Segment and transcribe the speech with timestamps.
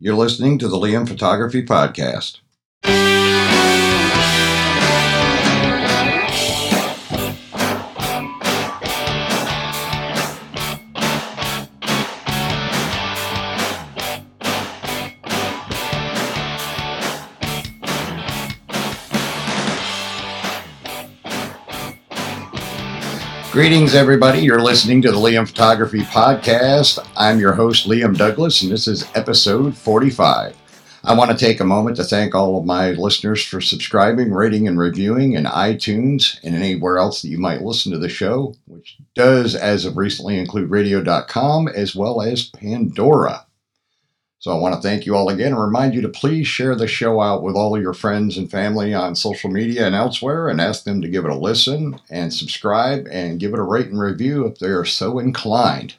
[0.00, 2.38] You're listening to the Liam Photography Podcast.
[23.58, 24.38] Greetings, everybody.
[24.38, 27.04] You're listening to the Liam Photography Podcast.
[27.16, 30.56] I'm your host, Liam Douglas, and this is episode 45.
[31.02, 34.68] I want to take a moment to thank all of my listeners for subscribing, rating,
[34.68, 38.96] and reviewing in iTunes and anywhere else that you might listen to the show, which
[39.16, 43.44] does, as of recently, include radio.com as well as Pandora.
[44.40, 46.86] So I want to thank you all again and remind you to please share the
[46.86, 50.84] show out with all your friends and family on social media and elsewhere and ask
[50.84, 54.46] them to give it a listen and subscribe and give it a rate and review
[54.46, 55.96] if they are so inclined.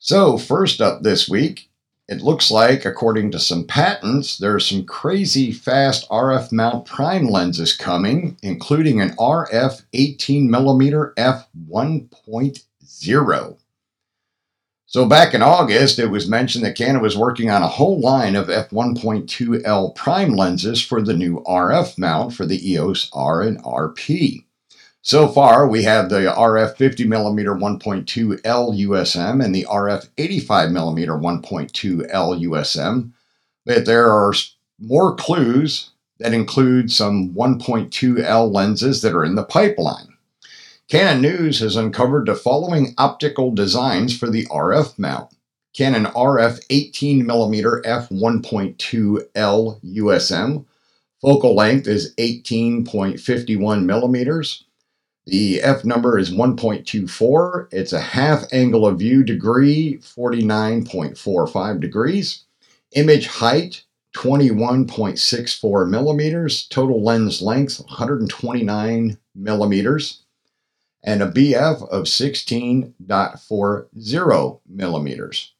[0.00, 1.70] So, first up this week,
[2.08, 7.28] it looks like, according to some patents, there are some crazy fast RF mount prime
[7.28, 13.56] lenses coming, including an RF 18mm f1.0.
[14.94, 18.36] So back in August, it was mentioned that Canon was working on a whole line
[18.36, 24.44] of f1.2L prime lenses for the new RF mount for the EOS R and RP.
[25.02, 33.12] So far, we have the RF 50mm 1.2L USM and the RF 85mm 1.2L USM,
[33.66, 34.32] but there are
[34.78, 40.13] more clues that include some 1.2L lenses that are in the pipeline.
[40.90, 45.34] Canon News has uncovered the following optical designs for the RF mount.
[45.74, 50.64] Canon RF 18mm f1.2L USM.
[51.22, 54.64] Focal length is 18.51 millimeters.
[55.24, 57.68] The F number is 1.24.
[57.72, 62.44] It's a half angle of view degree, 49.45 degrees.
[62.92, 63.84] Image height,
[64.14, 66.66] 21.64 millimeters.
[66.68, 70.23] Total lens length, 129 millimeters
[71.04, 75.52] and a BF of 16.40 millimeters.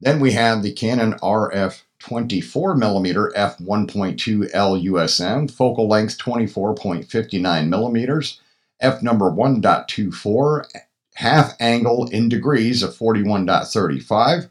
[0.00, 8.38] Then we have the Canon RF 24mm f1.2 LUSM, focal length 24.59 millimeters,
[8.78, 10.66] f number 1.24,
[11.14, 14.50] half angle in degrees of 41.35,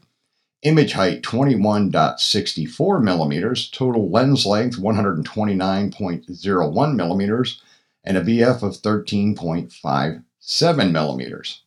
[0.62, 7.62] image height 21.64 millimeters, total lens length 129.01 millimeters,
[8.06, 11.62] and a BF of 13.57 millimeters.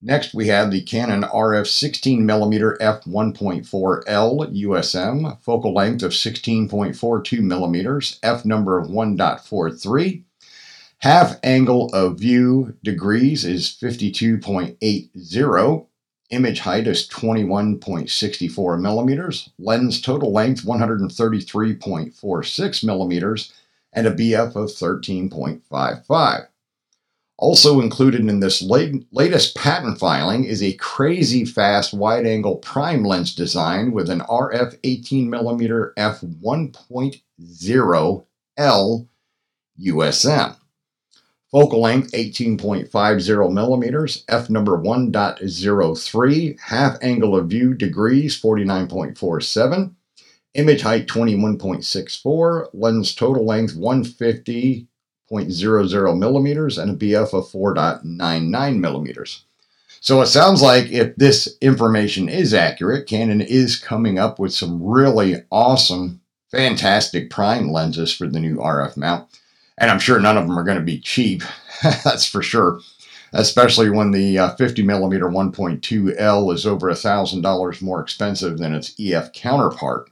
[0.00, 8.44] Next, we have the Canon RF 16mm f1.4L USM, focal length of 16.42 millimeters, f
[8.44, 10.22] number of 1.43.
[10.98, 15.86] Half angle of view degrees is 52.80.
[16.30, 19.50] Image height is 21.64 millimeters.
[19.58, 23.52] Lens total length 133.46 millimeters
[23.96, 26.46] and a BF of 13.55.
[27.38, 33.04] Also included in this late, latest patent filing is a crazy fast wide angle prime
[33.04, 38.24] lens design with an RF 18mm f1.0
[38.56, 39.06] L
[39.78, 40.56] USM.
[41.50, 49.94] Focal length 18.50 millimeters, f number 1.03, half angle of view degrees 49.47,
[50.56, 59.44] Image height 21.64, lens total length 150.00 millimeters, and a BF of 4.99 millimeters.
[60.00, 64.82] So it sounds like if this information is accurate, Canon is coming up with some
[64.82, 69.28] really awesome, fantastic prime lenses for the new RF mount.
[69.78, 71.42] And I'm sure none of them are going to be cheap,
[71.82, 72.80] that's for sure,
[73.32, 79.32] especially when the uh, 50 millimeter 1.2L is over $1,000 more expensive than its EF
[79.32, 80.08] counterpart.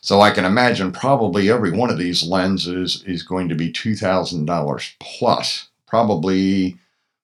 [0.00, 4.92] So I can imagine probably every one of these lenses is going to be $2,000
[5.00, 5.68] plus.
[5.86, 6.76] Probably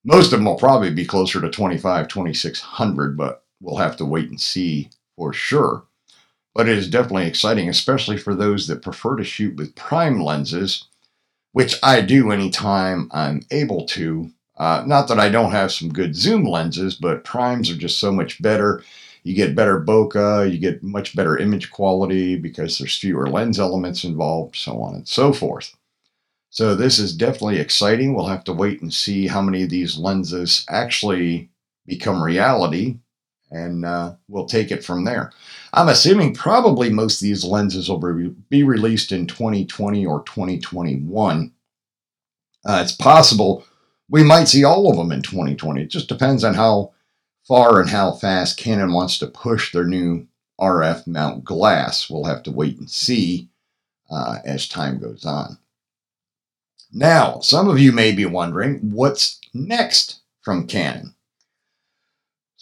[0.05, 4.29] most of them will probably be closer to 25, 2600, but we'll have to wait
[4.29, 5.85] and see for sure.
[6.55, 10.87] But it is definitely exciting, especially for those that prefer to shoot with prime lenses,
[11.53, 14.31] which I do anytime I'm able to.
[14.57, 18.13] Uh, not that I don't have some good zoom lenses, but primes are just so
[18.13, 18.85] much better
[19.25, 24.05] you get better bokeh, you get much better image quality because there's fewer lens elements
[24.05, 25.75] involved, so on and so forth.
[26.51, 28.15] So this is definitely exciting.
[28.15, 31.51] We'll have to wait and see how many of these lenses actually
[31.87, 32.99] become reality,
[33.51, 35.33] and uh, we'll take it from there.
[35.73, 41.53] I'm assuming probably most of these lenses will be released in 2020 or 2021.
[42.67, 43.65] Uh, it's possible
[44.09, 45.83] we might see all of them in 2020.
[45.83, 46.93] It just depends on how
[47.47, 50.27] far and how fast Canon wants to push their new
[50.61, 52.09] RF mount glass.
[52.09, 53.49] We'll have to wait and see
[54.11, 55.59] uh, as time goes on.
[56.93, 61.15] Now, some of you may be wondering what's next from Canon.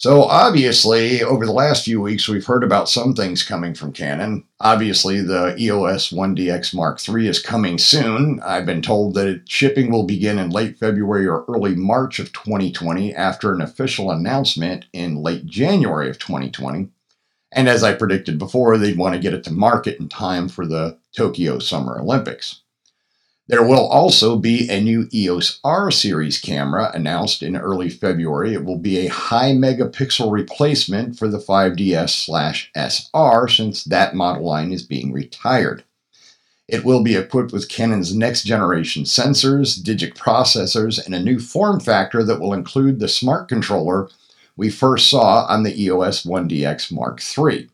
[0.03, 4.43] So, obviously, over the last few weeks, we've heard about some things coming from Canon.
[4.59, 8.41] Obviously, the EOS 1DX Mark III is coming soon.
[8.41, 13.15] I've been told that shipping will begin in late February or early March of 2020
[13.15, 16.89] after an official announcement in late January of 2020.
[17.53, 20.65] And as I predicted before, they'd want to get it to market in time for
[20.65, 22.62] the Tokyo Summer Olympics.
[23.47, 28.53] There will also be a new EOS R series camera announced in early February.
[28.53, 32.29] It will be a high megapixel replacement for the 5DS
[32.73, 35.83] SR since that model line is being retired.
[36.69, 41.81] It will be equipped with Canon's next generation sensors, DIGIC processors, and a new form
[41.81, 44.07] factor that will include the smart controller
[44.55, 47.69] we first saw on the EOS 1DX Mark III.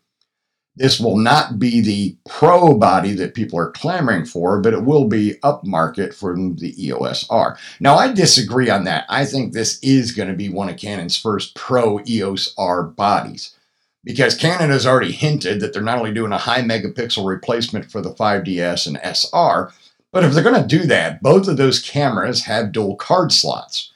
[0.76, 5.06] This will not be the pro body that people are clamoring for, but it will
[5.06, 7.58] be upmarket from the EOS R.
[7.80, 9.06] Now, I disagree on that.
[9.10, 13.56] I think this is going to be one of Canon's first pro EOS R bodies
[14.04, 18.02] because Canon has already hinted that they're not only doing a high megapixel replacement for
[18.02, 19.74] the 5DS and SR,
[20.12, 23.92] but if they're going to do that, both of those cameras have dual card slots.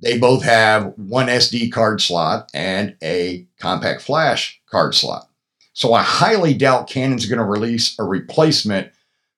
[0.00, 5.28] They both have one SD card slot and a compact flash card slot.
[5.74, 8.90] So I highly doubt Canon's going to release a replacement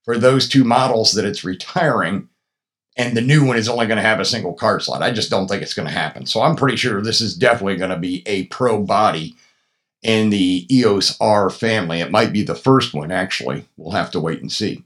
[0.04, 2.28] for those two models that it's retiring,
[2.96, 5.02] and the new one is only going to have a single card slot.
[5.02, 6.26] I just don't think it's going to happen.
[6.26, 9.34] So I'm pretty sure this is definitely going to be a pro body
[10.02, 12.00] in the EOS R family.
[12.00, 13.64] It might be the first one, actually.
[13.76, 14.84] We'll have to wait and see.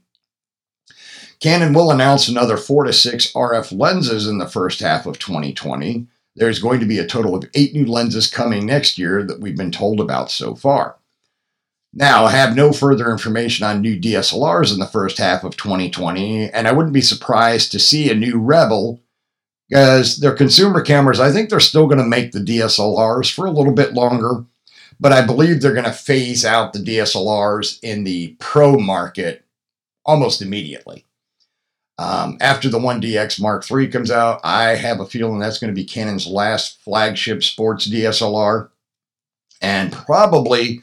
[1.41, 6.07] Canon will announce another four to six RF lenses in the first half of 2020.
[6.35, 9.57] There's going to be a total of eight new lenses coming next year that we've
[9.57, 10.95] been told about so far.
[11.93, 16.49] Now, I have no further information on new DSLRs in the first half of 2020,
[16.51, 19.01] and I wouldn't be surprised to see a new Rebel
[19.69, 23.51] because their consumer cameras, I think they're still going to make the DSLRs for a
[23.51, 24.45] little bit longer,
[24.99, 29.45] but I believe they're going to phase out the DSLRs in the pro market
[30.05, 31.05] almost immediately.
[31.97, 35.79] Um, after the 1DX Mark III comes out, I have a feeling that's going to
[35.79, 38.69] be Canon's last flagship sports DSLR,
[39.61, 40.81] and probably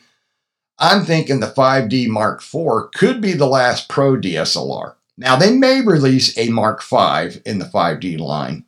[0.78, 4.94] I'm thinking the 5D Mark IV could be the last Pro DSLR.
[5.16, 8.64] Now, they may release a Mark V in the 5D line,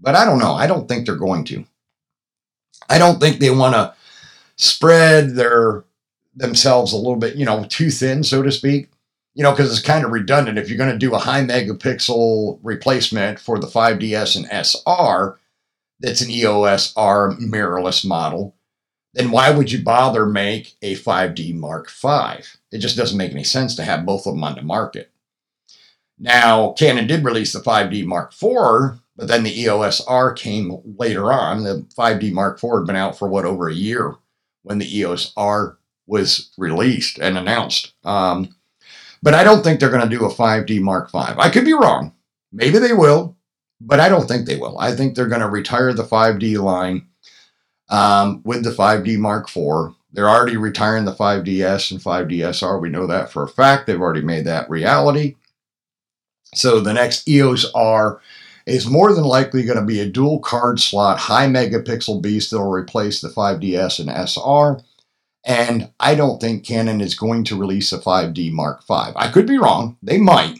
[0.00, 0.54] but I don't know.
[0.54, 1.64] I don't think they're going to.
[2.88, 3.94] I don't think they want to
[4.56, 5.84] spread their
[6.34, 8.90] themselves a little bit, you know, too thin, so to speak.
[9.34, 10.58] You know, because it's kind of redundant.
[10.58, 15.38] If you're going to do a high megapixel replacement for the 5DS and SR,
[16.00, 18.56] that's an EOS R mirrorless model,
[19.18, 22.44] then why would you bother make a 5D Mark V?
[22.70, 25.10] It just doesn't make any sense to have both of them on the market.
[26.20, 31.32] Now, Canon did release the 5D Mark IV, but then the EOS R came later
[31.32, 31.64] on.
[31.64, 34.14] The 5D Mark IV had been out for what over a year
[34.62, 37.94] when the EOS R was released and announced.
[38.04, 38.54] Um,
[39.20, 41.18] but I don't think they're going to do a 5D Mark V.
[41.18, 42.14] I could be wrong.
[42.52, 43.36] Maybe they will,
[43.80, 44.78] but I don't think they will.
[44.78, 47.08] I think they're going to retire the 5D line
[47.88, 49.94] um, with the 5D Mark IV.
[50.12, 52.80] They're already retiring the 5DS and 5DSR.
[52.80, 53.86] We know that for a fact.
[53.86, 55.36] They've already made that reality.
[56.54, 58.20] So the next EOS R
[58.66, 62.58] is more than likely going to be a dual card slot, high megapixel beast that
[62.58, 64.82] will replace the 5DS and SR.
[65.44, 69.12] And I don't think Canon is going to release a 5D Mark V.
[69.16, 69.96] I could be wrong.
[70.02, 70.58] They might,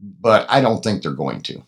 [0.00, 1.62] but I don't think they're going to.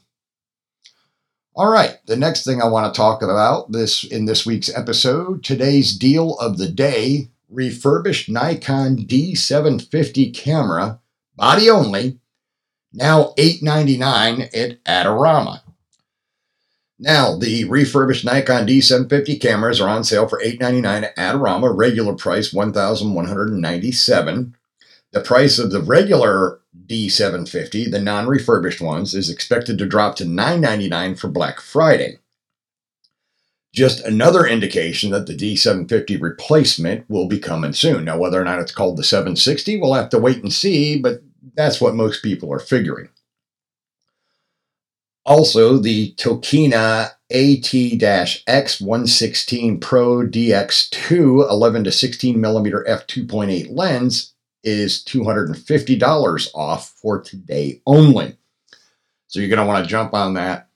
[1.54, 5.44] All right, the next thing I want to talk about this in this week's episode,
[5.44, 10.98] today's deal of the day, refurbished Nikon D750 camera,
[11.36, 12.18] body only,
[12.90, 15.60] now 899 at Adorama.
[16.98, 22.54] Now, the refurbished Nikon D750 cameras are on sale for 899 at Adorama, regular price
[22.54, 24.56] 1,197.
[25.10, 30.24] The price of the regular D750, the non refurbished ones, is expected to drop to
[30.24, 32.18] 999 for Black Friday.
[33.74, 38.04] Just another indication that the D750 replacement will be coming soon.
[38.04, 41.22] Now, whether or not it's called the 760, we'll have to wait and see, but
[41.54, 43.08] that's what most people are figuring.
[45.24, 54.31] Also, the Tokina AT-X116 Pro DX2 11 to 16 millimeter f2.8 lens
[54.64, 58.36] is $250 off for today only.
[59.26, 60.68] So you're going to want to jump on that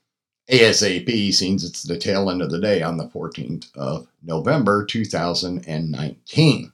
[0.50, 6.73] ASAP since it's the tail end of the day on the 14th of November 2019.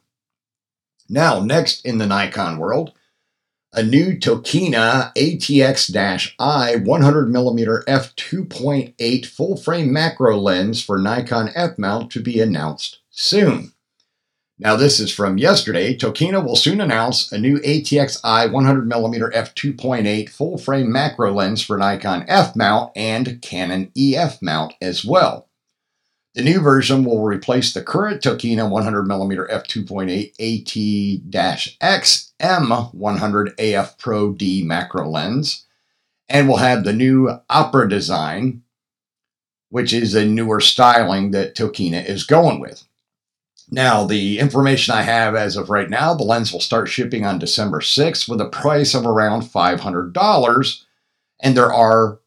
[1.08, 2.92] Now, next in the Nikon world,
[3.74, 12.98] a new Tokina ATX-I 100mm f2.8 full-frame macro lens for Nikon F-mount to be announced
[13.10, 13.72] soon.
[14.62, 15.96] Now, this is from yesterday.
[15.96, 22.92] Tokina will soon announce a new ATX-I 100mm f2.8 full-frame macro lens for Nikon F-mount
[22.94, 25.48] and Canon EF mount as well.
[26.36, 34.62] The new version will replace the current Tokina 100mm f2.8 AT-X M100 AF Pro D
[34.62, 35.66] macro lens
[36.28, 38.62] and will have the new Opera design,
[39.70, 42.84] which is a newer styling that Tokina is going with.
[43.72, 47.38] Now, the information I have as of right now, the lens will start shipping on
[47.38, 50.84] December 6th with a price of around $500.
[51.40, 52.20] And there are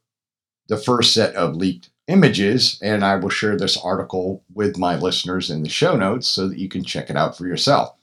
[0.69, 5.51] the first set of leaked images, and I will share this article with my listeners
[5.51, 7.95] in the show notes so that you can check it out for yourself.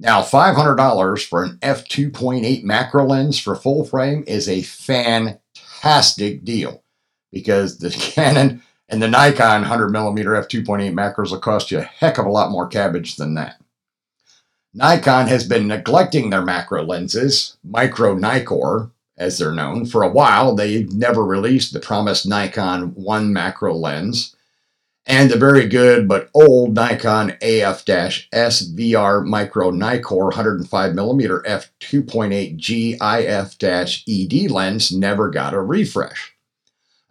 [0.00, 6.82] Now, $500 for an f2.8 macro lens for full frame is a fantastic deal
[7.30, 8.60] because the Canon
[8.92, 12.66] and the Nikon 100mm f2.8 macros will cost you a heck of a lot more
[12.68, 13.58] cabbage than that.
[14.74, 19.86] Nikon has been neglecting their macro lenses, Micro Nikkor, as they're known.
[19.86, 24.36] For a while, they've never released the promised Nikon 1 macro lens
[25.06, 34.92] and the very good but old Nikon AF-S VR Micro Nikkor 105mm f2.8G IF-ED lens
[34.92, 36.34] never got a refresh.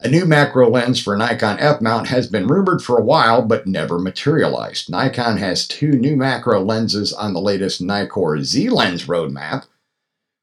[0.04, 4.00] A new macro lens for Nikon F-mount has been rumored for a while but never
[4.00, 4.90] materialized.
[4.90, 9.68] Nikon has two new macro lenses on the latest Nikkor Z lens roadmap,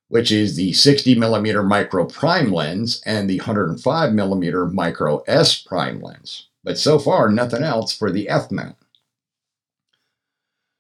[0.06, 6.46] which is the 60mm micro prime lens and the 105mm micro S prime lens.
[6.62, 8.76] But so far, nothing else for the F mount.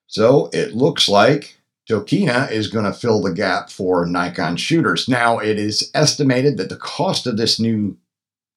[0.06, 1.58] So it looks like
[1.90, 5.08] Tokina is going to fill the gap for Nikon shooters.
[5.08, 7.96] Now, it is estimated that the cost of this new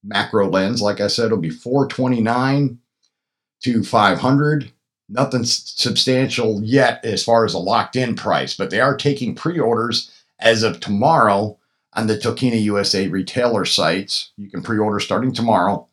[0.04, 2.80] macro lens, like I said, it'll be 429
[3.64, 4.72] to 500
[5.14, 9.60] Nothing substantial yet as far as a locked in price, but they are taking pre
[9.60, 11.58] orders as of tomorrow
[11.92, 14.32] on the Tokina USA retailer sites.
[14.38, 15.90] You can pre order starting tomorrow.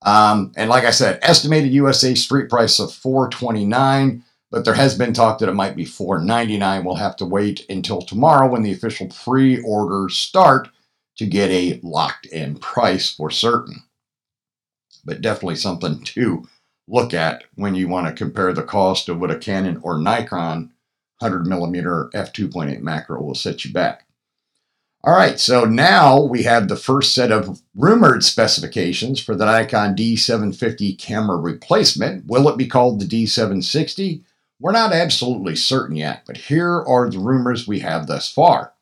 [0.00, 5.12] Um, and like I said, estimated USA street price of 429 but there has been
[5.12, 9.08] talk that it might be 499 we'll have to wait until tomorrow when the official
[9.08, 10.68] pre-orders start
[11.16, 13.82] to get a locked in price for certain
[15.04, 16.48] but definitely something to
[16.88, 20.72] look at when you want to compare the cost of what a canon or nikon
[21.20, 24.06] 100 millimeter f2.8 macro will set you back
[25.06, 29.94] all right, so now we have the first set of rumored specifications for the Nikon
[29.94, 32.26] D750 camera replacement.
[32.26, 34.24] Will it be called the D760?
[34.58, 38.72] We're not absolutely certain yet, but here are the rumors we have thus far.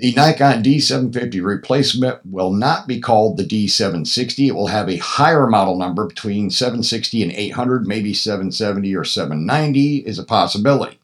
[0.00, 4.48] The Nikon D750 replacement will not be called the D760.
[4.48, 9.96] It will have a higher model number between 760 and 800, maybe 770 or 790
[9.98, 10.98] is a possibility.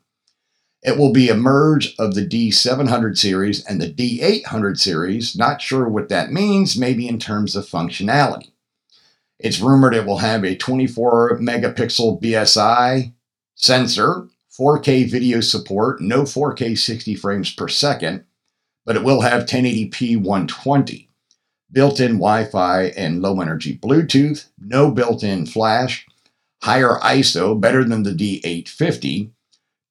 [0.83, 5.37] It will be a merge of the D700 series and the D800 series.
[5.37, 8.53] Not sure what that means, maybe in terms of functionality.
[9.39, 13.13] It's rumored it will have a 24 megapixel BSI
[13.57, 18.25] sensor, 4K video support, no 4K 60 frames per second,
[18.87, 21.11] but it will have 1080p 120,
[21.71, 26.07] built in Wi Fi and low energy Bluetooth, no built in flash,
[26.63, 29.33] higher ISO, better than the D850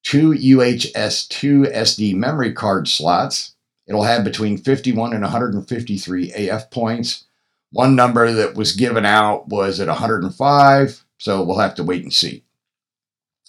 [0.05, 3.55] two UHS 2 SD memory card slots.
[3.87, 7.25] It'll have between 51 and 153 AF points.
[7.71, 12.13] One number that was given out was at 105, so we'll have to wait and
[12.13, 12.43] see.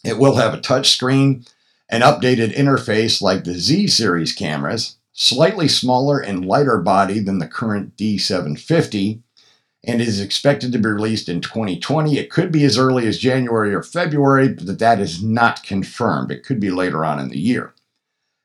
[0.03, 1.45] It will have a touch screen,
[1.91, 7.49] an updated interface like the Z series cameras, slightly smaller and lighter body than the
[7.49, 9.23] current D750,
[9.83, 12.19] and is expected to be released in 2020.
[12.19, 16.31] It could be as early as January or February, but that is not confirmed.
[16.31, 17.73] It could be later on in the year.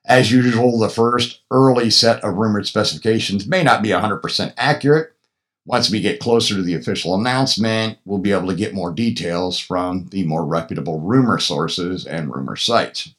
[0.04, 5.12] As usual, the first early set of rumored specifications may not be 100% accurate.
[5.64, 9.58] Once we get closer to the official announcement, we'll be able to get more details
[9.58, 13.14] from the more reputable rumor sources and rumor sites.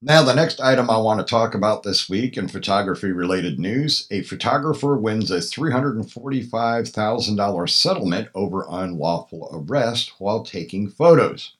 [0.01, 4.07] Now, the next item I want to talk about this week in photography related news
[4.11, 11.51] a photographer wins a $345,000 settlement over unlawful arrest while taking photos.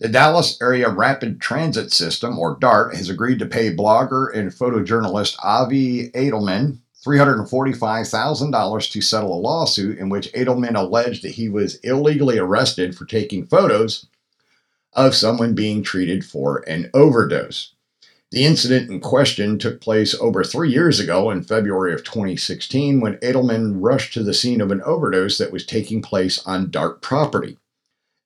[0.00, 5.36] The Dallas Area Rapid Transit System, or DART, has agreed to pay blogger and photojournalist
[5.44, 12.38] Avi Edelman $345,000 to settle a lawsuit in which Edelman alleged that he was illegally
[12.38, 14.06] arrested for taking photos
[14.94, 17.74] of someone being treated for an overdose.
[18.32, 23.18] The incident in question took place over three years ago in February of 2016 when
[23.18, 27.58] Edelman rushed to the scene of an overdose that was taking place on DART property.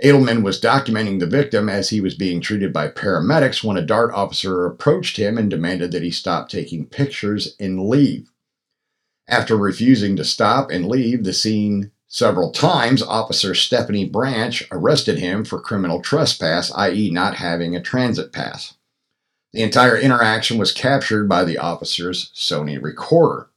[0.02, 4.12] Edelman was documenting the victim as he was being treated by paramedics when a DART
[4.12, 8.30] officer approached him and demanded that he stop taking pictures and leave.
[9.26, 15.44] After refusing to stop and leave the scene several times, Officer Stephanie Branch arrested him
[15.44, 18.74] for criminal trespass, i.e., not having a transit pass.
[19.52, 23.47] The entire interaction was captured by the officer's Sony recorder.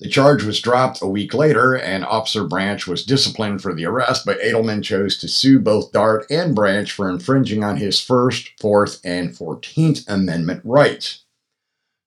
[0.00, 4.24] The charge was dropped a week later, and Officer Branch was disciplined for the arrest,
[4.24, 8.98] but Edelman chose to sue both Dart and Branch for infringing on his First, Fourth,
[9.04, 11.24] and Fourteenth Amendment rights.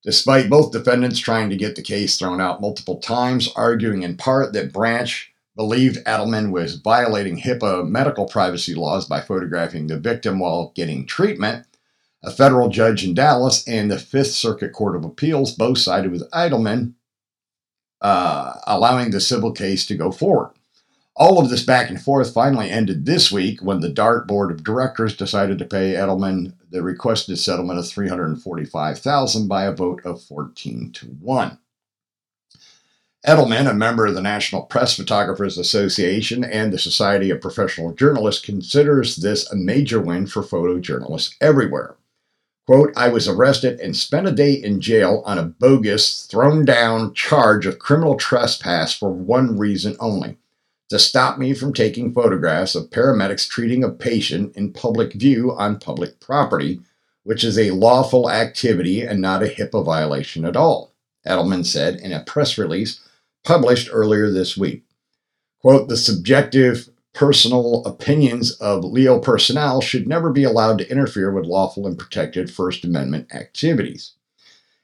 [0.03, 4.53] Despite both defendants trying to get the case thrown out multiple times, arguing in part
[4.53, 10.73] that Branch believed Edelman was violating HIPAA medical privacy laws by photographing the victim while
[10.75, 11.67] getting treatment,
[12.23, 16.29] a federal judge in Dallas and the Fifth Circuit Court of Appeals both sided with
[16.31, 16.95] Edelman,
[18.03, 20.51] uh, allowing the civil case to go forward.
[21.15, 24.63] All of this back and forth finally ended this week when the DART board of
[24.63, 30.91] directors decided to pay Edelman the requested settlement of 345,000 by a vote of 14
[30.91, 31.57] to 1.
[33.25, 38.43] Edelman, a member of the National Press Photographers Association and the Society of Professional Journalists,
[38.43, 41.95] considers this a major win for photojournalists everywhere.
[42.65, 47.13] Quote, I was arrested and spent a day in jail on a bogus, thrown down
[47.13, 50.37] charge of criminal trespass for one reason only
[50.89, 55.79] to stop me from taking photographs of paramedics treating a patient in public view on
[55.79, 56.79] public property,
[57.23, 60.93] which is a lawful activity and not a HIPAA violation at all,
[61.27, 63.01] Edelman said in a press release
[63.43, 64.83] published earlier this week.
[65.61, 71.45] Quote, the subjective personal opinions of LEO personnel should never be allowed to interfere with
[71.45, 74.13] lawful and protected First Amendment activities.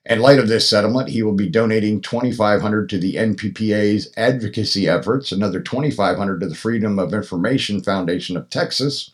[0.05, 5.31] In light of this settlement, he will be donating 2500 to the NPPA's advocacy efforts,
[5.31, 9.11] another 2500 to the Freedom of Information Foundation of Texas,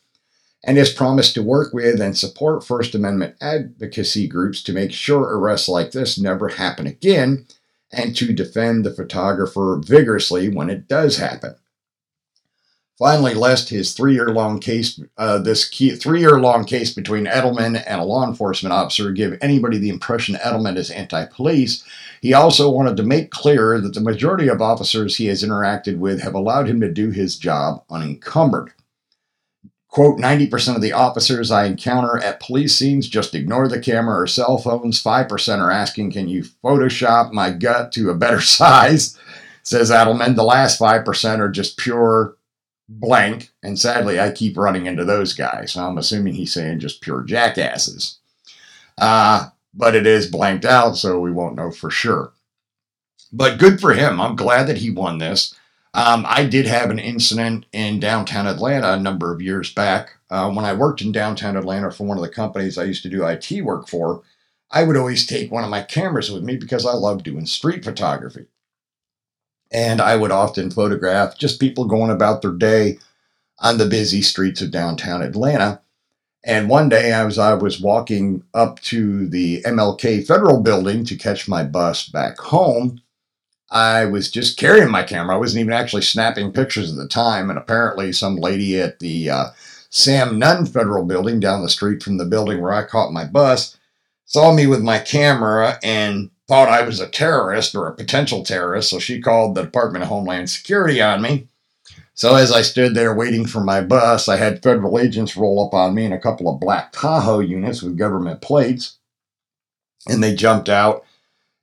[0.63, 5.21] and has promised to work with and support First Amendment advocacy groups to make sure
[5.21, 7.45] arrests like this never happen again
[7.91, 11.55] and to defend the photographer vigorously when it does happen
[12.97, 18.73] finally lest his three-year-long case, uh, this three-year-long case between Edelman and a law enforcement
[18.73, 21.83] officer, give anybody the impression Edelman is anti-police.
[22.21, 26.21] He also wanted to make clear that the majority of officers he has interacted with
[26.21, 28.71] have allowed him to do his job unencumbered.
[29.89, 34.27] Quote, 90% of the officers I encounter at police scenes just ignore the camera or
[34.27, 35.01] cell phones.
[35.01, 39.17] 5% are asking, can you Photoshop my gut to a better size?
[39.63, 40.35] Says Edelman.
[40.35, 42.34] The last 5% are just pure
[42.87, 43.51] blank.
[43.63, 45.73] And sadly, I keep running into those guys.
[45.73, 48.19] So I'm assuming he's saying just pure jackasses.
[48.97, 52.31] Uh, but it is blanked out, so we won't know for sure.
[53.31, 54.21] But good for him.
[54.21, 55.53] I'm glad that he won this.
[55.93, 60.17] Um, I did have an incident in downtown Atlanta a number of years back.
[60.29, 63.09] Uh, when I worked in downtown Atlanta for one of the companies I used to
[63.09, 64.21] do IT work for,
[64.71, 67.83] I would always take one of my cameras with me because I love doing street
[67.85, 68.47] photography.
[69.71, 72.99] And I would often photograph just people going about their day
[73.59, 75.81] on the busy streets of downtown Atlanta.
[76.43, 81.47] And one day, as I was walking up to the MLK Federal Building to catch
[81.47, 83.01] my bus back home,
[83.71, 85.35] I was just carrying my camera.
[85.35, 87.49] I wasn't even actually snapping pictures at the time.
[87.49, 89.45] And apparently, some lady at the uh,
[89.89, 93.75] Sam Nunn Federal Building down the street from the building where I caught my bus
[94.25, 98.89] saw me with my camera and thought I was a terrorist or a potential terrorist,
[98.89, 101.47] so she called the Department of Homeland Security on me.
[102.13, 105.73] So as I stood there waiting for my bus, I had federal agents roll up
[105.73, 108.97] on me in a couple of black Tahoe units with government plates.
[110.07, 111.03] And they jumped out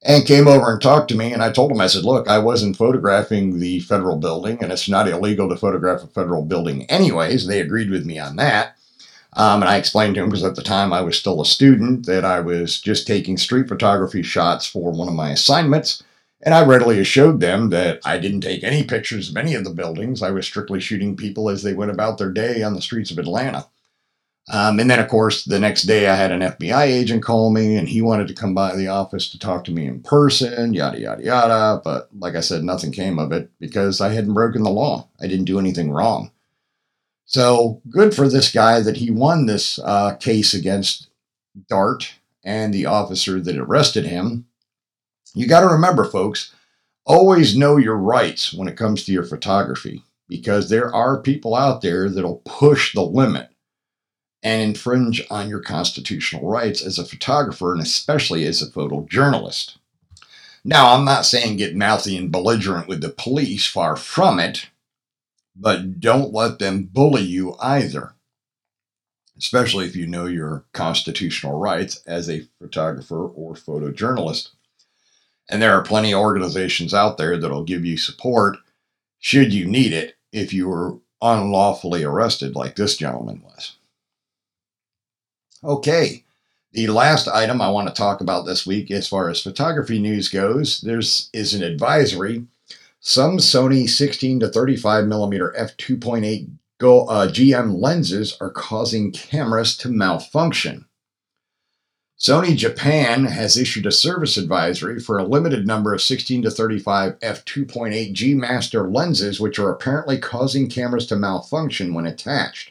[0.03, 1.33] and came over and talked to me.
[1.33, 4.89] And I told them, I said, look, I wasn't photographing the federal building, and it's
[4.89, 7.47] not illegal to photograph a federal building anyways.
[7.47, 8.77] They agreed with me on that.
[9.35, 12.07] Um, and I explained to him, because at the time I was still a student,
[12.07, 16.03] that I was just taking street photography shots for one of my assignments.
[16.43, 19.71] And I readily assured them that I didn't take any pictures of any of the
[19.71, 20.23] buildings.
[20.23, 23.19] I was strictly shooting people as they went about their day on the streets of
[23.19, 23.69] Atlanta.
[24.53, 27.77] Um, and then, of course, the next day I had an FBI agent call me
[27.77, 30.99] and he wanted to come by the office to talk to me in person, yada,
[30.99, 31.81] yada, yada.
[31.85, 35.09] But like I said, nothing came of it because I hadn't broken the law.
[35.21, 36.33] I didn't do anything wrong.
[37.25, 41.09] So good for this guy that he won this uh, case against
[41.69, 44.47] Dart and the officer that arrested him.
[45.35, 46.55] You got to remember, folks,
[47.05, 51.83] always know your rights when it comes to your photography because there are people out
[51.83, 53.49] there that'll push the limit
[54.43, 59.77] and infringe on your constitutional rights as a photographer and especially as a photojournalist.
[60.65, 64.69] Now, I'm not saying get mouthy and belligerent with the police, far from it,
[65.55, 68.15] but don't let them bully you either,
[69.39, 74.51] especially if you know your constitutional rights as a photographer or photojournalist.
[75.49, 78.57] And there are plenty of organizations out there that'll give you support
[79.19, 83.77] should you need it if you were unlawfully arrested, like this gentleman was.
[85.63, 86.25] Okay,
[86.73, 90.29] the last item I want to talk about this week, as far as photography news
[90.29, 92.47] goes, there's is an advisory.
[93.05, 99.89] Some Sony 16 to 35 millimeter f2.8 Go, uh, GM lenses are causing cameras to
[99.89, 100.87] malfunction.
[102.17, 107.19] Sony Japan has issued a service advisory for a limited number of 16 to 35
[107.19, 112.71] f2.8 G Master lenses, which are apparently causing cameras to malfunction when attached.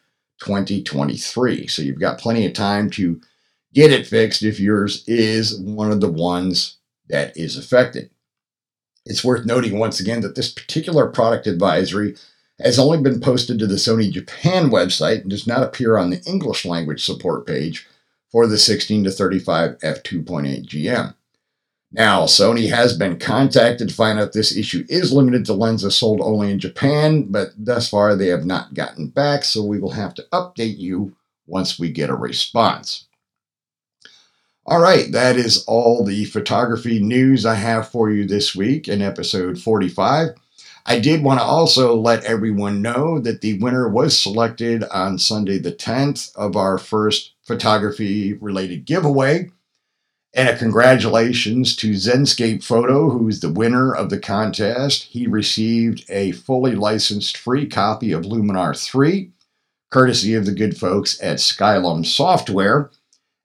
[0.45, 1.69] 2023.
[1.69, 3.21] So you've got plenty of time to
[3.73, 6.79] get it fixed if yours is one of the ones
[7.09, 8.11] that is affected.
[9.07, 12.17] It's worth noting once again that this particular product advisory
[12.59, 16.23] has only been posted to the Sony Japan website and does not appear on the
[16.25, 17.87] English language support page
[18.31, 21.15] for the 16 to 35 f2.8 GM.
[21.95, 26.23] Now, Sony has been contacted to find out this issue is limited to lenses sold
[26.23, 30.15] only in Japan, but thus far they have not gotten back, so we will have
[30.15, 31.15] to update you
[31.47, 33.07] once we get a response.
[34.65, 39.03] All right, that is all the photography news I have for you this week in
[39.03, 40.31] episode 45.
[40.87, 45.59] I did want to also let everyone know that the winner was selected on Sunday,
[45.59, 49.51] the 10th, of our first photography related giveaway.
[50.35, 55.05] And a congratulations to Zenscape Photo, who's the winner of the contest.
[55.05, 59.31] He received a fully licensed free copy of Luminar 3,
[59.91, 62.91] courtesy of the good folks at Skylum Software.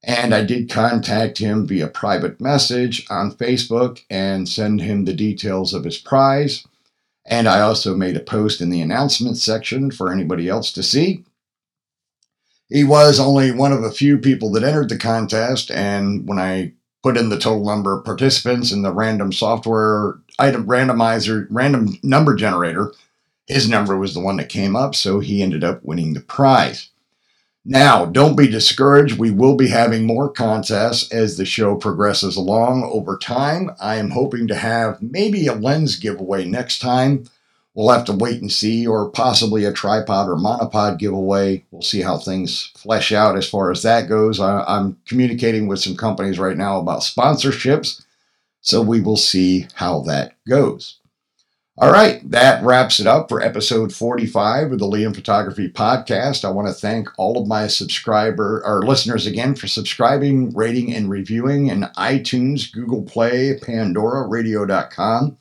[0.01, 5.73] And I did contact him via private message on Facebook and send him the details
[5.73, 6.65] of his prize.
[7.25, 11.25] And I also made a post in the announcement section for anybody else to see.
[12.69, 16.73] He was only one of a few people that entered the contest, and when I
[17.03, 22.35] put in the total number of participants in the random software item randomizer, random number
[22.35, 22.93] generator,
[23.47, 26.89] his number was the one that came up, so he ended up winning the prize.
[27.63, 29.17] Now, don't be discouraged.
[29.17, 33.71] We will be having more contests as the show progresses along over time.
[33.81, 37.25] I am hoping to have maybe a lens giveaway next time.
[37.77, 41.63] We'll have to wait and see, or possibly a tripod or monopod giveaway.
[41.69, 44.39] We'll see how things flesh out as far as that goes.
[44.39, 48.03] I, am communicating with some companies right now about sponsorships,
[48.61, 50.97] so we will see how that goes.
[51.77, 56.43] All right, that wraps it up for episode 45 of the Liam Photography Podcast.
[56.43, 61.11] I want to thank all of my subscriber or listeners again for subscribing, rating, and
[61.11, 65.37] reviewing in iTunes, Google Play, Pandora, radio.com,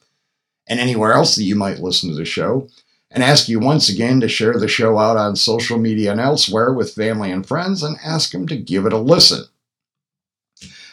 [0.66, 2.68] and anywhere else that you might listen to the show.
[3.11, 6.72] And ask you once again to share the show out on social media and elsewhere
[6.72, 9.44] with family and friends and ask them to give it a listen.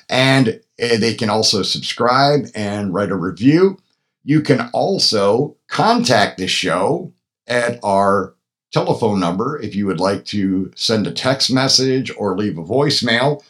[0.10, 3.78] And eh, they can also subscribe and write a review.
[4.24, 7.12] You can also contact the show
[7.48, 8.36] at our
[8.72, 13.44] telephone number if you would like to send a text message or leave a voicemail.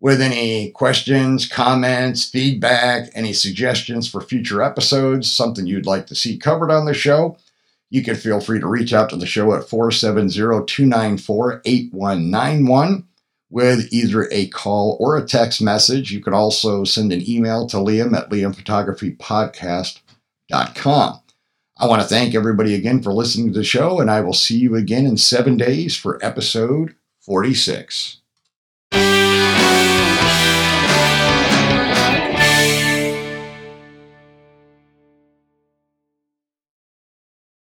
[0.00, 6.38] With any questions, comments, feedback, any suggestions for future episodes, something you'd like to see
[6.38, 7.36] covered on the show,
[7.90, 13.04] you can feel free to reach out to the show at 470 294 8191
[13.50, 16.12] with either a call or a text message.
[16.12, 21.20] You can also send an email to Liam at liamphotographypodcast.com.
[21.80, 24.58] I want to thank everybody again for listening to the show, and I will see
[24.58, 28.17] you again in seven days for episode 46.
[28.92, 29.97] Música